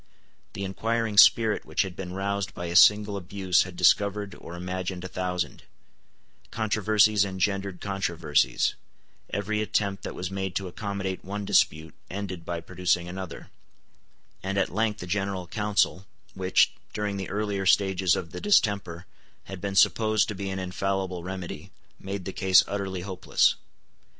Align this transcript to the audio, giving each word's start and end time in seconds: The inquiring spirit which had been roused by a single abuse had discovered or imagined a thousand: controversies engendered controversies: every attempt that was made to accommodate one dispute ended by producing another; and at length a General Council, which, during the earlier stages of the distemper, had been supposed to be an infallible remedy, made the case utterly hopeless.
The 0.53 0.63
inquiring 0.63 1.19
spirit 1.19 1.63
which 1.63 1.83
had 1.83 1.95
been 1.95 2.13
roused 2.13 2.55
by 2.55 2.65
a 2.65 2.75
single 2.75 3.15
abuse 3.15 3.61
had 3.65 3.75
discovered 3.75 4.33
or 4.33 4.55
imagined 4.55 5.03
a 5.03 5.07
thousand: 5.07 5.61
controversies 6.49 7.23
engendered 7.23 7.79
controversies: 7.81 8.73
every 9.29 9.61
attempt 9.61 10.01
that 10.01 10.15
was 10.15 10.31
made 10.31 10.55
to 10.55 10.67
accommodate 10.67 11.23
one 11.23 11.45
dispute 11.45 11.93
ended 12.09 12.43
by 12.45 12.61
producing 12.61 13.07
another; 13.07 13.51
and 14.41 14.57
at 14.57 14.73
length 14.73 15.03
a 15.03 15.05
General 15.05 15.45
Council, 15.45 16.07
which, 16.33 16.73
during 16.93 17.17
the 17.17 17.29
earlier 17.29 17.67
stages 17.67 18.15
of 18.15 18.31
the 18.31 18.41
distemper, 18.41 19.05
had 19.43 19.61
been 19.61 19.75
supposed 19.75 20.27
to 20.29 20.33
be 20.33 20.49
an 20.49 20.57
infallible 20.57 21.21
remedy, 21.23 21.69
made 21.99 22.25
the 22.25 22.33
case 22.33 22.63
utterly 22.67 23.01
hopeless. 23.01 23.53